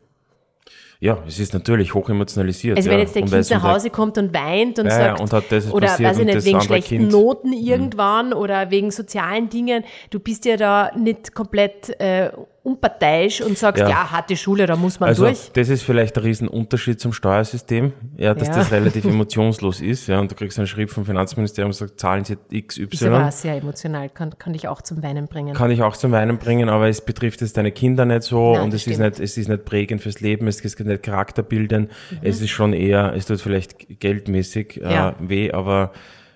[1.04, 2.78] Ja, es ist natürlich hoch emotionalisiert.
[2.78, 2.94] Also ja.
[2.94, 5.34] wenn jetzt der Und Kind nach Hause kommt und weint und Ja, ja, sagt, und
[5.34, 7.10] hat das oder weiß ich nicht, wegen schlechten Kind- Mhm.
[7.12, 12.30] Noten irgendwann oder wegen sozialen Dingen, du bist ja da nicht komplett äh,
[12.64, 13.90] unparteiisch und sagst, ja.
[13.90, 14.12] Ja.
[14.12, 15.52] harte Schule, da muss man Also durch.
[15.54, 18.56] das ist vielleicht ein Riesenunterschied zum Steuersystem, ja, dass Ja.
[18.56, 22.24] das relativ emotionslos ist, ja, und du kriegst einen Schrieb vom Finanzministerium und sagt, zahlen
[22.24, 22.84] Sie XY.
[22.90, 25.54] Ist aber auch sehr emotional, kann, kann dich auch zum Weinen bringen.
[25.54, 28.64] kann ich auch zum Weinen bringen, aber es betrifft jetzt deine Kinder nicht so Nein,
[28.64, 31.90] und das es ist nicht, es ist nicht prägend fürs Leben, es ist nicht charakterbildend,
[32.12, 32.18] Mhm.
[32.22, 35.10] es ist schon eher, es tut vielleicht geldmäßig Ja.
[35.10, 35.92] äh, weh, aber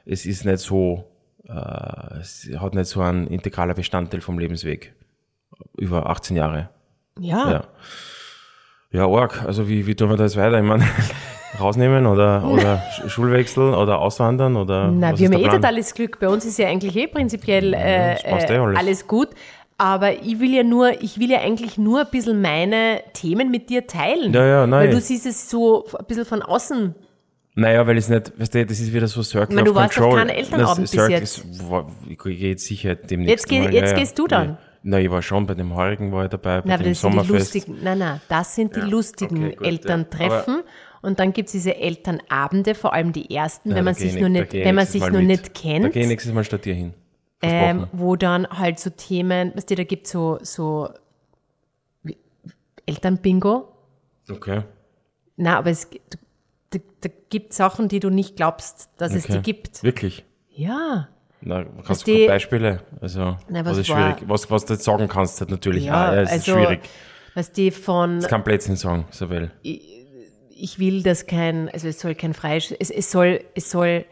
[0.06, 1.06] es ist nicht so,
[1.48, 4.94] äh, es hat nicht so einen integraler Bestandteil vom Lebensweg.
[5.78, 6.70] Über 18 Jahre.
[7.20, 7.52] ja.
[7.52, 7.64] Ja.
[8.92, 9.44] Ja, arg.
[9.46, 10.58] Also wie, wie tun wir das weiter?
[10.58, 10.86] Ich meine,
[11.60, 15.56] rausnehmen oder, oder Sch- Schulwechsel oder auswandern oder Na, was wir haben eh Plan?
[15.58, 16.20] totales Glück.
[16.20, 18.78] Bei uns ist ja eigentlich eh prinzipiell äh, eh äh, alles.
[18.80, 19.30] alles gut.
[19.78, 23.70] Aber ich will ja nur, ich will ja eigentlich nur ein bisschen meine Themen mit
[23.70, 24.34] dir teilen.
[24.34, 24.88] Ja, ja, nein.
[24.88, 26.96] Weil du siehst es so ein bisschen von außen.
[27.56, 29.80] Naja, weil es nicht, weißt du, das ist wieder so Circle Ich meine, of du
[29.82, 30.20] warst auf Control.
[30.20, 31.38] keinem Elternabend Das bis jetzt.
[31.40, 31.46] ist-
[32.08, 34.58] Ich gehe jetzt sicher demnächst Jetzt geh- jetzt gehst du dann.
[34.84, 37.02] Nein, ich war schon bei dem heurigen war ich dabei, bei Na, aber dem das
[37.02, 37.54] sind die Sommerfest.
[37.56, 40.64] lustigen, nein, nein, das sind die lustigen okay, gut, Elterntreffen.
[41.02, 44.20] Und dann gibt's diese Elternabende, vor allem die ersten, Ja, wenn man da sich ich-
[44.22, 45.28] nur da nicht, wenn man sich nur mit.
[45.28, 45.94] nicht Da kennt.
[45.94, 46.94] gehe ich nächstes Mal statt dir hin.
[47.42, 50.90] ähm, wo dann halt so Themen, weißt du, da gibt so, so
[52.86, 53.68] Elternbingo.
[54.30, 54.64] Okay.
[55.36, 55.88] Na, aber es
[56.70, 59.34] da, da gibt Sachen, die du nicht glaubst, dass es okay.
[59.38, 59.84] die gibt.
[59.84, 60.26] Wirklich?
[60.50, 61.10] Ja.
[61.42, 62.82] Na, kannst die- du Beispiele?
[63.00, 64.30] Also, Na, was, was ist war- schwierig?
[64.30, 65.86] Was, was du jetzt sagen kannst, halt natürlich.
[65.86, 66.80] Ja, ah, ja, es also, ist schwierig.
[67.36, 69.52] was die von, Das kann Blödsinn sagen, Isabel.
[69.62, 74.06] ich will, dass kein, also es soll kein freies, es, es soll, es soll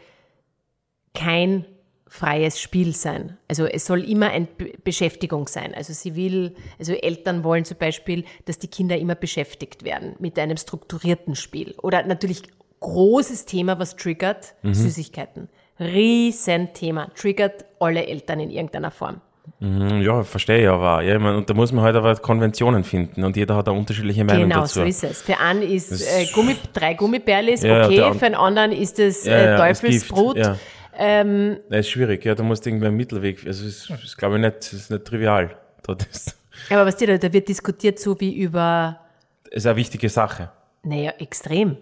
[1.13, 1.65] kein
[2.07, 3.38] freies Spiel sein.
[3.47, 5.73] Also es soll immer eine Be- Beschäftigung sein.
[5.73, 10.38] Also sie will, also Eltern wollen zum Beispiel, dass die Kinder immer beschäftigt werden mit
[10.39, 11.73] einem strukturierten Spiel.
[11.81, 12.43] Oder natürlich
[12.79, 15.49] großes Thema, was triggert, Süßigkeiten.
[15.79, 19.21] Riesenthema, triggert alle Eltern in irgendeiner Form.
[19.59, 21.01] Hm, Ja, verstehe ich aber.
[21.03, 23.77] Ja, ich mein, und da muss man halt aber Konventionen finden und jeder hat eine
[23.77, 24.79] unterschiedliche Meinung Genau, dazu.
[24.79, 25.21] so ist es.
[25.21, 29.31] Für einen ist äh, Gummi, drei Gummibärlis Ja, okay, für einen anderen ist es äh,
[29.31, 30.38] ja, das Teufelsbrot.
[30.38, 30.57] Ja.
[30.97, 34.35] Ähm, das ist schwierig, ja, da musst du irgendwie einen Mittelweg, also ist, ist glaube
[34.35, 35.55] ich nicht, ist nicht trivial.
[35.85, 36.35] Das
[36.71, 38.99] Aber was dir da, da wird diskutiert so wie über,
[39.43, 40.49] das ist eine wichtige Sache.
[40.83, 41.77] naja, extrem.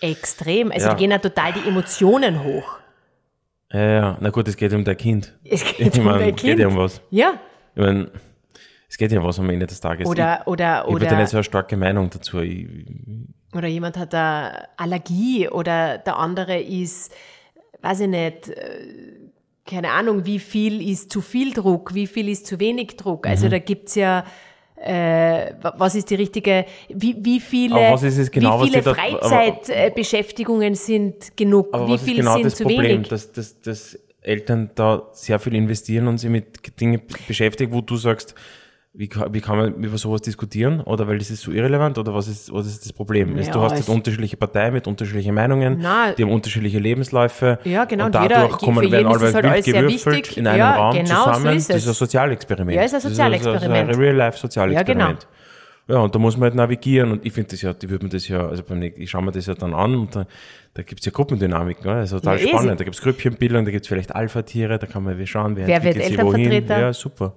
[0.00, 0.70] Extrem.
[0.70, 0.92] Also Ja.
[0.92, 2.78] da gehen ja total die Emotionen hoch.
[3.72, 5.34] Ja, ja, na gut, es geht um dein Kind.
[5.44, 6.84] Es geht ich um meine, dein es geht ja um Kind.
[6.84, 7.00] was.
[7.10, 7.40] Ja.
[7.74, 8.10] Ich meine,
[8.88, 10.08] es geht ja um was am Ende des Tages.
[10.08, 12.40] Oder, oder, ich, ich habe da oder, nicht so eine starke Meinung dazu.
[12.40, 12.68] Ich,
[13.54, 17.12] oder jemand hat eine Allergie oder der andere ist,
[17.82, 19.16] weiß ich nicht, äh,
[19.64, 23.24] keine Ahnung, wie viel ist zu viel Druck, wie viel ist zu wenig Druck.
[23.24, 23.30] Mhm.
[23.30, 24.24] Also da gibt's ja,
[24.82, 27.74] äh, wa- was ist die richtige, wie, wie viele,
[28.30, 32.54] genau, wie viele da- Freizeitbeschäftigungen sind genug, aber wie was ist viel genau sind das
[32.56, 33.08] zu Problem, wenig.
[33.08, 37.96] dass, dass, dass Eltern da sehr viel investieren und sich mit Dingen beschäftigen, wo du
[37.96, 38.34] sagst,
[38.98, 40.80] wie, kann- wie kann man über sowas diskutieren?
[40.80, 41.98] Oder weil das ist so irrelevant?
[41.98, 43.36] Oder was ist, was ist das Problem?
[43.36, 47.58] Ja, du hast es- halt unterschiedliche Parteien mit unterschiedlichen Meinungen, Na, die haben unterschiedliche Lebensläufe.
[47.64, 50.76] Ja, genau, Und jeder- dadurch kommen, werden ist alle halt wild gewürfelt in einem Ja,
[50.76, 51.56] Raum genau, so zusammen.
[51.56, 52.74] ist das ist ein Sozialexperiment.
[52.76, 53.90] Ja, ist ein Das Sozialexperiment.
[53.90, 55.22] ein Real-Life-Sozialexperiment.
[55.88, 58.04] Ja, Ja, und da muss man halt navigieren und ich finde das ja, die würde
[58.06, 60.26] man das ja, also beim ich schaue mir das ja dann an und da,
[60.74, 61.92] da gibt's ja Gruppendynamik, ne?
[62.00, 62.70] Das ist total Ja, spannend.
[62.72, 65.94] sie- Da gibt's Grüppchenbildung, da gibt's vielleicht Alpha-Tiere, da kann man schauen, wer, Wer wird
[65.96, 66.40] entwickelt sich wohin.
[66.50, 66.80] Elternvertreter?
[66.80, 67.34] Ja, super.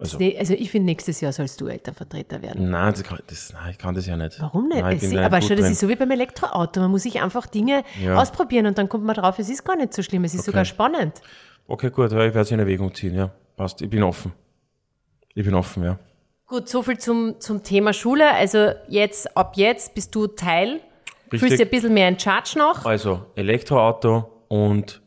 [0.00, 2.70] Also, Nee, Also ich finde, nächstes Jahr sollst du Elternvertreter werden.
[2.70, 4.40] nein, das kann, das, nein, ich kann das ja nicht.
[4.40, 4.80] Warum nicht?
[4.80, 5.72] Nein, es, aber schau, das drin.
[5.72, 6.80] ist so wie beim Elektroauto.
[6.80, 8.14] Man muss sich einfach Dinge Ja.
[8.16, 10.64] ausprobieren und dann kommt man drauf, es ist gar nicht so schlimm, es ist sogar
[10.64, 11.20] spannend.
[11.66, 13.30] Okay, gut, ja, ich werde es in Erwägung ziehen, ja.
[13.56, 14.32] Passt, ich bin offen.
[15.34, 15.98] Ich bin offen, ja.
[16.46, 18.32] Gut, so viel zum, zum Thema Schule.
[18.32, 20.80] Also jetzt, ab jetzt bist du Teil,
[21.28, 21.58] fühlst Richtig.
[21.58, 22.86] dir ein bisschen mehr in Charge noch.
[22.86, 25.02] Also, Elektroauto und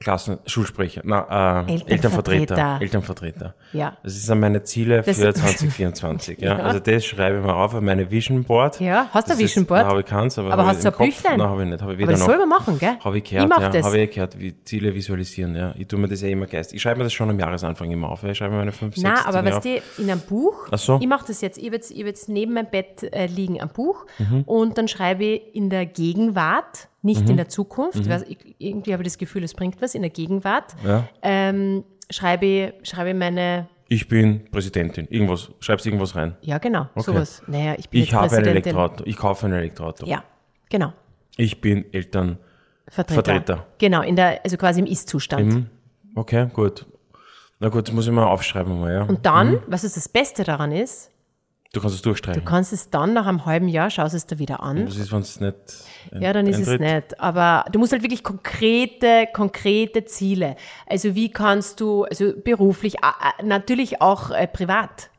[0.00, 2.54] Klassen, Schulsprecher, na, äh, Elternvertreter.
[2.54, 2.78] Elternvertreter.
[2.80, 3.54] Elternvertreter.
[3.72, 3.96] Ja.
[4.04, 6.38] Das sind meine Ziele Das- für 2024.
[6.40, 6.56] ja.
[6.56, 6.64] Ja.
[6.64, 8.78] Also das schreibe ich mir auf auf meine Vision Board.
[8.80, 9.80] Ja, hast du ein Vision Board?
[9.82, 11.06] Ist, habe ich keins, aber, Aber hast ich du ein Kopf.
[11.06, 11.38] Büchlein?
[11.38, 11.82] Nein, habe ich nicht.
[11.82, 12.26] Habe ich Aber das noch.
[12.28, 12.96] soll man machen, gell?
[13.04, 13.68] Habe ich Ich gehört, mach ja.
[13.70, 13.84] das.
[13.86, 15.74] Habe ich gehört, wie Ziele visualisieren, ja.
[15.76, 16.72] Ich tue mir das ja immer geist.
[16.72, 18.22] Ich schreibe mir das schon am Jahresanfang immer auf.
[18.22, 18.28] ja.
[18.30, 20.98] Ich schreibe mir meine fünf, sechs Na, aber weißt du, in einem Buch, Ach so.
[21.00, 23.60] ich mache das jetzt, ich habe jetzt, ich hab jetzt neben meinem Bett äh, liegen
[23.60, 24.42] ein Buch Mhm.
[24.46, 29.02] und dann schreibe ich in der Gegenwart, nicht in der Zukunft, weil ich, irgendwie habe
[29.02, 30.88] ich das Gefühl, es bringt was, in der Gegenwart, Mhm.
[30.88, 31.08] Ja.
[31.22, 35.06] ähm, schreibe, ich- schreibe meine, Ich bin Präsidentin.
[35.08, 35.50] Irgendwas.
[35.60, 36.36] Schreibst irgendwas rein.
[36.42, 37.02] ja genau, Okay.
[37.04, 37.42] sowas.
[37.46, 38.44] Naja, ich bin Ich habe ein.
[38.44, 39.04] Elektroauto.
[39.06, 40.04] Ich kaufe ein Elektroauto.
[40.06, 40.24] Ja,
[40.68, 40.92] genau.
[41.36, 42.38] Ich bin Eltern.
[42.88, 43.22] Vertreter.
[43.22, 43.66] Vertreter.
[43.78, 45.66] Genau, in der, also quasi im Ist-Zustand.
[46.14, 46.84] Okay, gut.
[47.60, 49.02] Na gut, das muss ich mal aufschreiben mal, ja.
[49.04, 49.62] Und dann, Mhm.
[49.68, 51.10] was ist das Beste daran ist,
[51.74, 52.42] Du kannst es durchstreichen.
[52.42, 55.12] du kannst es dann nach einem halben Jahr, schaust es dir wieder an Was ist,
[55.12, 55.54] wenn es nicht
[56.12, 57.20] ein- Ja, dann ist es nicht.
[57.20, 60.56] Aber du musst halt wirklich konkrete, konkrete Ziele.
[60.86, 62.96] Also wie kannst du, also beruflich,
[63.42, 65.10] natürlich auch äh, privat.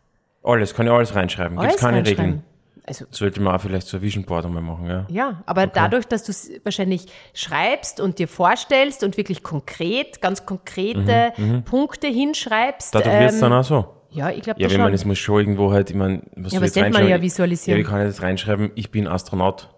[0.43, 1.59] Alles, kann ich alles reinschreiben.
[1.59, 2.03] Gibt es keine.
[2.05, 2.43] Regeln.
[2.87, 5.05] Also Sollte man auch vielleicht so ein Vision Board einmal machen, ja.
[5.09, 10.47] ja, aber dadurch, dass du es wahrscheinlich schreibst und dir vorstellst und wirklich konkret, ganz
[10.47, 11.31] konkrete
[11.65, 12.95] Punkte hinschreibst.
[12.95, 13.93] Mhm, Dadurch wird es ähm, dann auch so.
[14.11, 14.93] Ja, ich glaube Ja, wenn man, schon.
[14.95, 17.07] es muss schon irgendwo halt, ich meine, was Ja, soll aber ich das nennt man
[17.07, 17.79] ja visualisieren.
[17.79, 18.71] Ja, wie kann ich das reinschreiben?
[18.75, 19.69] Ich bin Astronaut.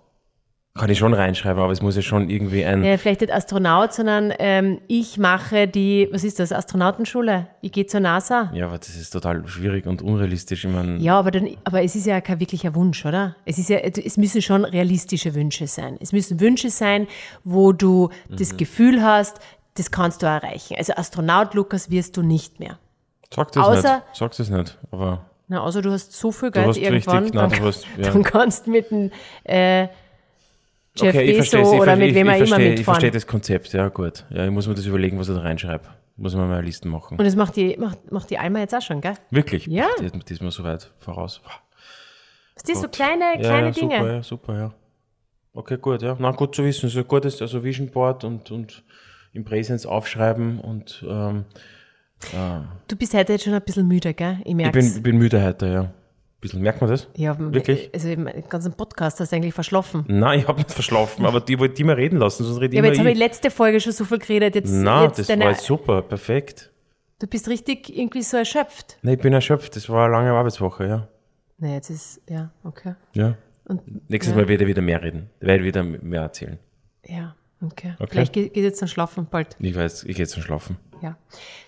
[0.74, 3.92] Kann ich schon reinschreiben, aber es muss ja schon irgendwie ein, Ja, vielleicht nicht Astronaut,
[3.92, 7.48] sondern ähm, ich mache die, was ist das, Astronautenschule.
[7.60, 8.50] Ich gehe zur NASA.
[8.54, 10.64] ja, aber das ist total schwierig und unrealistisch.
[10.64, 13.36] Ich meine, Ja, aber, dann, aber es ist ja kein wirklicher Wunsch, oder?
[13.44, 15.98] Es, ist ja, es müssen schon realistische Wünsche sein.
[16.00, 17.08] Es müssen Wünsche sein,
[17.44, 18.38] wo du Mhm.
[18.38, 19.40] das Gefühl hast,
[19.74, 20.76] das kannst du erreichen.
[20.78, 22.80] Also Astronaut, Lukas, wirst du nicht mehr.
[23.34, 24.06] Sag das außer- nicht.
[24.16, 24.78] Sag das nicht.
[24.92, 28.12] Aber Na, außer du hast so viel Geld irgendwann, richtig- nein, dann, du hast- ja.
[28.12, 29.12] dann kannst du mit dem
[29.44, 29.88] äh,
[30.96, 32.84] Jeff okay, ich Bezos verstehe oder mit ich, wem ich, ich immer verstehe, Ich mitfahren.
[32.96, 34.26] verstehe das Konzept, ja gut.
[34.30, 35.86] Ja, ich muss mir das überlegen, was ich da reinschreibe.
[36.18, 37.18] Muss man mal eine Liste machen.
[37.18, 39.14] Und das macht die, macht, macht die Alma jetzt auch schon, gell?
[39.30, 39.66] Wirklich?
[39.68, 39.88] Ja.
[40.00, 41.42] Die, ist- die ist mir so weit voraus.
[42.56, 42.92] Das sind so Gott.
[42.92, 43.96] kleine, Ja, kleine ja, Dinge.
[43.98, 44.72] Super, ja, super, ja.
[45.54, 46.16] Okay, gut, ja.
[46.20, 46.90] Na, gut zu wissen.
[46.90, 48.84] So gut ist also Vision Board und, und
[49.34, 51.46] im Präsens aufschreiben und ähm,
[52.88, 54.38] Du bist heute jetzt schon ein bisschen müde, gell?
[54.44, 55.92] Ich ich bin, ich bin müde heute, ja.
[56.40, 56.62] bisschen.
[56.62, 57.08] Merkt man das?
[57.16, 57.90] Ja, Wirklich?
[57.94, 60.04] Also im ganzen Podcast hast du eigentlich verschlafen.
[60.08, 62.82] Nein, ich habe nicht verschlafen, aber die wollte die mal reden lassen, sonst rede Ja,
[62.82, 63.20] aber jetzt habe ich ich.
[63.20, 64.56] letzte Folge schon so viel geredet.
[64.56, 66.72] Jetzt, Nein, jetzt das deine, war jetzt super, perfekt.
[67.20, 68.98] du bist richtig irgendwie so erschöpft.
[69.02, 71.08] Nein, ich bin erschöpft, das war eine lange Arbeitswoche, ja.
[71.58, 72.96] Nee, jetzt ist, ja, okay.
[73.14, 73.36] Ja.
[73.66, 75.30] Und, Nächstes ja, Mal werde ich wieder mehr reden.
[75.40, 76.58] Werde ich wieder mehr erzählen.
[77.06, 77.94] Ja, okay.
[78.00, 78.08] Okay.
[78.10, 79.56] Vielleicht geht, geht jetzt dann schlafen bald.
[79.60, 80.78] Ich weiß, ich gehe jetzt zum Schlafen.
[81.02, 81.18] Ja.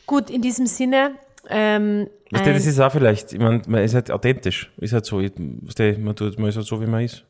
[0.06, 1.12] Gut, in diesem Sinne,
[1.50, 4.72] ähm, Weißt du, das ist auch vielleicht, ich meine, man ist halt authentisch.
[4.78, 7.26] Ist halt so, ich, weißt du, man, tut, man ist halt so, wie man ist.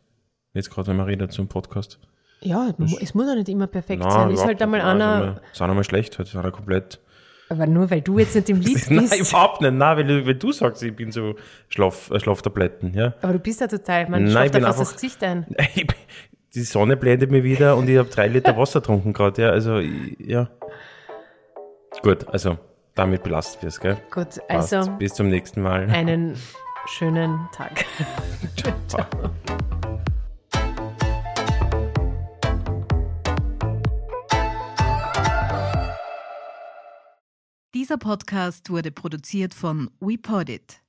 [0.54, 2.00] Jetzt gerade, wenn man redet zum Podcast.
[2.42, 2.70] ja,
[3.02, 4.32] es muss ja nicht immer perfekt Nein, sein.
[4.32, 4.80] Ist halt einmal.
[4.82, 7.00] Nein, einer, Ist auch einmal schlecht heute, ist einer komplett.
[7.50, 9.30] aber nur weil du jetzt nicht im Lied Nein, bist.
[9.32, 9.74] überhaupt nicht.
[9.74, 11.36] Nein, weil, du- weil du sagst, ich bin so
[11.70, 13.16] Schlaf, äh, Schlaftabletten, ja.
[13.22, 15.48] Aber du bist ja total, man Nein, bin da fast einfach- das Gesicht ein.
[16.56, 19.50] Die Sonne blendet mir wieder und ich habe drei Liter Wasser getrunken gerade, ja.
[19.50, 20.50] Also, ja.
[22.02, 22.58] Gut, also,
[22.96, 23.96] damit belastet wir es, gell?
[24.12, 24.74] Gut, Passt.
[24.74, 25.90] also Bis zum nächsten Mal.
[25.90, 26.36] einen
[26.88, 27.86] schönen Tag.
[28.88, 29.06] Ciao.
[37.74, 40.83] Dieser Podcast wurde produziert von WePodit.